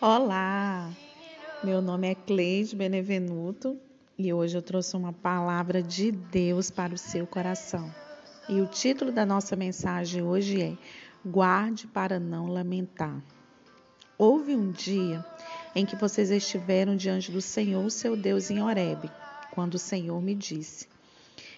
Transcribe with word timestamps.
Olá, 0.00 0.92
meu 1.64 1.82
nome 1.82 2.08
é 2.08 2.14
Cleide 2.14 2.76
Benevenuto 2.76 3.76
e 4.16 4.32
hoje 4.32 4.56
eu 4.56 4.62
trouxe 4.62 4.96
uma 4.96 5.12
palavra 5.12 5.82
de 5.82 6.12
Deus 6.12 6.70
para 6.70 6.94
o 6.94 6.98
seu 6.98 7.26
coração. 7.26 7.92
E 8.48 8.60
o 8.60 8.66
título 8.68 9.10
da 9.10 9.26
nossa 9.26 9.56
mensagem 9.56 10.22
hoje 10.22 10.62
é 10.62 10.78
Guarde 11.26 11.88
para 11.88 12.20
não 12.20 12.46
lamentar. 12.46 13.20
Houve 14.16 14.54
um 14.54 14.70
dia 14.70 15.26
em 15.74 15.84
que 15.84 15.96
vocês 15.96 16.30
estiveram 16.30 16.94
diante 16.94 17.32
do 17.32 17.40
Senhor, 17.40 17.90
seu 17.90 18.16
Deus, 18.16 18.52
em 18.52 18.62
Horebe, 18.62 19.10
quando 19.50 19.74
o 19.74 19.80
Senhor 19.80 20.22
me 20.22 20.36
disse: 20.36 20.86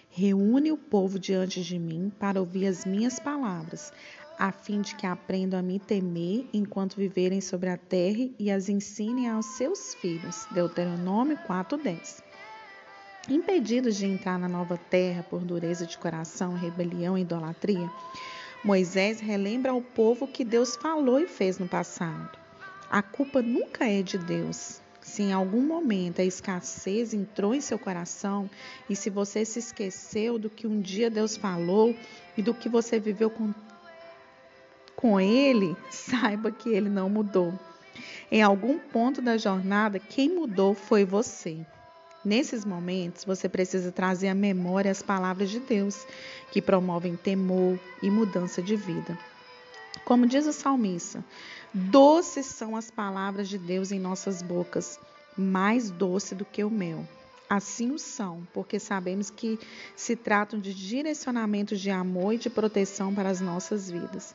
Reúne 0.09 0.71
o 0.71 0.77
povo 0.77 1.19
diante 1.19 1.61
de 1.63 1.77
mim 1.77 2.11
para 2.19 2.39
ouvir 2.39 2.65
as 2.65 2.85
minhas 2.85 3.19
palavras, 3.19 3.93
a 4.41 4.51
fim 4.51 4.81
de 4.81 4.95
que 4.95 5.05
aprendam 5.05 5.59
a 5.59 5.61
me 5.61 5.77
temer 5.77 6.49
enquanto 6.51 6.95
viverem 6.95 7.39
sobre 7.39 7.69
a 7.69 7.77
terra 7.77 8.27
e 8.39 8.49
as 8.49 8.69
ensinem 8.69 9.29
aos 9.29 9.45
seus 9.45 9.93
filhos. 9.93 10.47
Deuteronômio 10.49 11.37
4:10. 11.45 12.23
Impedidos 13.29 13.97
de 13.97 14.07
entrar 14.07 14.39
na 14.39 14.49
nova 14.49 14.79
terra 14.89 15.21
por 15.21 15.41
dureza 15.41 15.85
de 15.85 15.95
coração, 15.95 16.55
rebelião 16.55 17.15
e 17.15 17.21
idolatria, 17.21 17.87
Moisés 18.63 19.19
relembra 19.19 19.73
ao 19.73 19.81
povo 19.81 20.25
que 20.25 20.43
Deus 20.43 20.75
falou 20.75 21.19
e 21.19 21.27
fez 21.27 21.59
no 21.59 21.67
passado. 21.67 22.35
A 22.89 23.03
culpa 23.03 23.43
nunca 23.43 23.87
é 23.87 24.01
de 24.01 24.17
Deus, 24.17 24.81
se 25.01 25.21
em 25.21 25.31
algum 25.31 25.61
momento 25.61 26.19
a 26.19 26.25
escassez 26.25 27.13
entrou 27.13 27.53
em 27.53 27.61
seu 27.61 27.77
coração 27.77 28.49
e 28.89 28.95
se 28.95 29.11
você 29.11 29.45
se 29.45 29.59
esqueceu 29.59 30.39
do 30.39 30.49
que 30.49 30.65
um 30.65 30.81
dia 30.81 31.11
Deus 31.11 31.37
falou 31.37 31.95
e 32.35 32.41
do 32.41 32.55
que 32.55 32.67
você 32.67 32.99
viveu 32.99 33.29
com, 33.29 33.53
com 35.01 35.19
Ele, 35.19 35.75
saiba 35.89 36.51
que 36.51 36.69
Ele 36.69 36.87
não 36.87 37.09
mudou. 37.09 37.53
Em 38.31 38.41
algum 38.41 38.77
ponto 38.77 39.21
da 39.21 39.37
jornada, 39.37 39.99
quem 39.99 40.29
mudou 40.29 40.73
foi 40.73 41.03
você. 41.03 41.65
Nesses 42.23 42.63
momentos, 42.63 43.25
você 43.25 43.49
precisa 43.49 43.91
trazer 43.91 44.27
à 44.27 44.35
memória 44.35 44.91
as 44.91 45.01
palavras 45.01 45.49
de 45.49 45.59
Deus, 45.59 46.05
que 46.51 46.61
promovem 46.61 47.15
temor 47.15 47.79
e 48.01 48.11
mudança 48.11 48.61
de 48.61 48.75
vida. 48.75 49.17
Como 50.05 50.27
diz 50.27 50.45
o 50.45 50.53
salmista, 50.53 51.25
doces 51.73 52.45
são 52.45 52.75
as 52.75 52.91
palavras 52.91 53.49
de 53.49 53.57
Deus 53.57 53.91
em 53.91 53.99
nossas 53.99 54.41
bocas, 54.41 54.99
mais 55.35 55.89
doce 55.89 56.35
do 56.35 56.45
que 56.45 56.63
o 56.63 56.69
mel. 56.69 57.07
Assim 57.49 57.91
o 57.91 57.99
são, 57.99 58.47
porque 58.53 58.79
sabemos 58.79 59.29
que 59.29 59.59
se 59.95 60.15
tratam 60.15 60.59
de 60.59 60.73
direcionamentos 60.73 61.81
de 61.81 61.89
amor 61.89 62.35
e 62.35 62.37
de 62.37 62.49
proteção 62.49 63.13
para 63.13 63.29
as 63.29 63.41
nossas 63.41 63.89
vidas. 63.89 64.33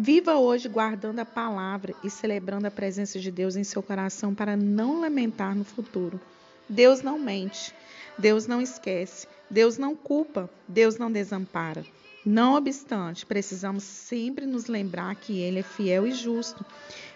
Viva 0.00 0.36
hoje 0.36 0.68
guardando 0.68 1.18
a 1.18 1.24
palavra 1.24 1.92
e 2.04 2.08
celebrando 2.08 2.68
a 2.68 2.70
presença 2.70 3.18
de 3.18 3.32
Deus 3.32 3.56
em 3.56 3.64
seu 3.64 3.82
coração 3.82 4.32
para 4.32 4.56
não 4.56 5.00
lamentar 5.00 5.56
no 5.56 5.64
futuro. 5.64 6.20
Deus 6.68 7.02
não 7.02 7.18
mente, 7.18 7.74
Deus 8.16 8.46
não 8.46 8.62
esquece, 8.62 9.26
Deus 9.50 9.76
não 9.76 9.96
culpa, 9.96 10.48
Deus 10.68 10.98
não 10.98 11.10
desampara. 11.10 11.84
Não 12.24 12.54
obstante, 12.54 13.26
precisamos 13.26 13.82
sempre 13.82 14.46
nos 14.46 14.66
lembrar 14.66 15.16
que 15.16 15.40
Ele 15.40 15.58
é 15.58 15.64
fiel 15.64 16.06
e 16.06 16.12
justo. 16.12 16.64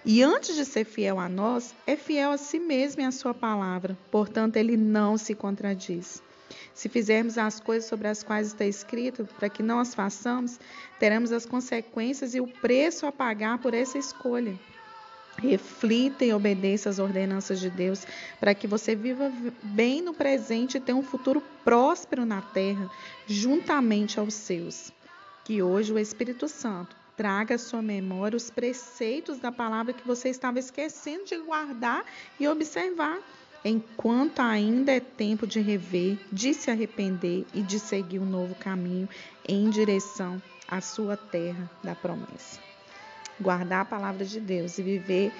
E 0.05 0.21
antes 0.21 0.57
de 0.57 0.65
ser 0.65 0.85
fiel 0.85 1.21
a 1.21 1.29
nós, 1.29 1.77
é 1.87 1.95
fiel 1.95 2.33
a 2.33 2.37
si 2.37 2.59
mesmo 2.59 3.03
e 3.03 3.05
a 3.05 3.13
Sua 3.13 3.33
palavra. 3.33 3.97
Portanto, 4.11 4.57
Ele 4.57 4.77
não 4.77 5.17
se 5.17 5.37
contradiz. 5.37 6.21
Se 6.75 6.89
fizermos 6.89 7.39
as 7.39 7.61
coisas 7.61 7.89
sobre 7.89 8.09
as 8.09 8.23
quais 8.23 8.49
está 8.49 8.65
escrito, 8.65 9.29
para 9.39 9.49
que 9.49 9.63
não 9.63 9.79
as 9.79 9.95
façamos, 9.95 10.59
teremos 10.99 11.33
as 11.33 11.47
consequências 11.47 12.35
e 12.35 12.41
o 12.41 12.47
preço 12.47 13.07
a 13.07 13.13
pagar 13.13 13.59
por 13.59 13.75
essa 13.75 13.99
escolha. 13.99 14.59
Reflita 15.39 16.25
e 16.25 16.33
obedeça 16.33 16.91
às 16.91 16.99
ordenanças 16.99 17.59
de 17.59 17.71
Deus 17.71 18.07
para 18.39 18.55
que 18.55 18.67
você 18.67 18.95
viva 18.95 19.33
bem 19.63 20.03
no 20.03 20.13
presente 20.13 20.77
e 20.77 20.81
tenha 20.81 20.97
um 20.97 21.03
futuro 21.03 21.43
próspero 21.65 22.27
na 22.27 22.43
terra, 22.43 22.91
juntamente 23.27 24.21
aos 24.21 24.35
seus 24.35 24.93
que 25.45 25.63
hoje 25.63 25.93
o 25.93 25.99
Espírito 25.99 26.49
Santo 26.49 26.97
traga 27.17 27.57
à 27.57 27.59
sua 27.59 27.83
memória 27.83 28.37
os 28.37 28.51
preceitos 28.51 29.39
da 29.39 29.53
palavra 29.53 29.93
que 29.93 30.07
você 30.07 30.29
estava 30.29 30.59
esquecendo 30.59 31.25
de 31.25 31.37
guardar 31.39 32.05
e 32.39 32.49
observar, 32.49 33.19
enquanto 33.65 34.41
ainda 34.41 34.93
é 34.93 35.01
tempo 35.01 35.47
de 35.47 35.61
rever, 35.61 36.19
de 36.33 36.53
se 36.53 36.71
arrepender 36.71 37.47
e 37.55 37.63
de 37.63 37.79
seguir 37.79 38.19
um 38.19 38.27
novo 38.27 38.55
caminho 38.55 39.09
em 39.49 39.71
direção 39.71 40.43
à 40.69 40.81
sua 40.81 41.17
terra 41.17 41.71
da 41.83 41.95
promessa. 41.95 42.61
Guardar 43.41 43.83
a 43.83 43.85
palavra 43.85 44.25
de 44.25 44.41
Deus 44.41 44.79
e 44.79 44.83
viver 44.83 45.33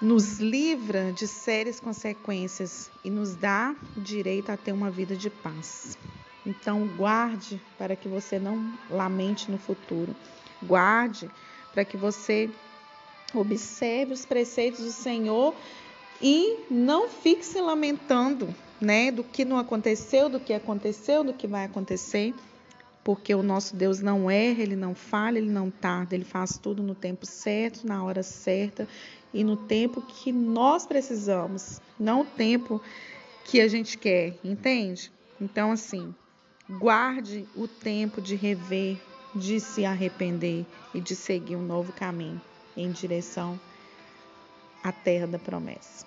nos 0.00 0.38
livra 0.38 1.12
de 1.12 1.26
sérias 1.26 1.80
consequências 1.80 2.90
e 3.04 3.10
nos 3.10 3.34
dá 3.34 3.74
direito 3.96 4.50
a 4.50 4.56
ter 4.56 4.72
uma 4.72 4.90
vida 4.90 5.16
de 5.16 5.28
paz. 5.28 5.98
Então, 6.46 6.86
guarde 6.96 7.60
para 7.76 7.96
que 7.96 8.08
você 8.08 8.38
não 8.38 8.72
lamente 8.88 9.50
no 9.50 9.58
futuro. 9.58 10.14
Guarde 10.62 11.28
para 11.72 11.84
que 11.84 11.96
você 11.96 12.48
observe 13.34 14.12
os 14.12 14.24
preceitos 14.24 14.84
do 14.84 14.92
Senhor 14.92 15.54
e 16.20 16.64
não 16.70 17.08
fique 17.08 17.44
se 17.44 17.60
lamentando, 17.60 18.54
né, 18.80 19.10
do 19.10 19.24
que 19.24 19.44
não 19.44 19.58
aconteceu, 19.58 20.28
do 20.28 20.40
que 20.40 20.52
aconteceu, 20.52 21.24
do 21.24 21.32
que 21.32 21.46
vai 21.46 21.64
acontecer, 21.64 22.34
porque 23.02 23.34
o 23.34 23.42
nosso 23.42 23.74
Deus 23.74 24.00
não 24.00 24.30
erra, 24.30 24.62
ele 24.62 24.76
não 24.76 24.94
falha, 24.94 25.38
ele 25.38 25.50
não 25.50 25.70
tarda, 25.70 26.14
ele 26.14 26.24
faz 26.24 26.58
tudo 26.58 26.82
no 26.82 26.94
tempo 26.94 27.24
certo, 27.24 27.86
na 27.86 28.04
hora 28.04 28.22
certa 28.22 28.86
e 29.32 29.42
no 29.42 29.56
tempo 29.56 30.02
que 30.02 30.32
nós 30.32 30.86
precisamos, 30.86 31.80
não 31.98 32.22
o 32.22 32.26
tempo 32.26 32.80
que 33.44 33.60
a 33.60 33.68
gente 33.68 33.96
quer, 33.96 34.36
entende? 34.44 35.10
Então, 35.40 35.72
assim, 35.72 36.14
Guarde 36.70 37.48
o 37.56 37.66
tempo 37.66 38.20
de 38.20 38.34
rever, 38.34 38.98
de 39.34 39.58
se 39.58 39.86
arrepender 39.86 40.66
e 40.92 41.00
de 41.00 41.16
seguir 41.16 41.56
um 41.56 41.62
novo 41.62 41.94
caminho 41.94 42.38
em 42.76 42.90
direção 42.92 43.58
à 44.88 44.92
terra 44.92 45.26
da 45.26 45.38
promessa. 45.38 46.06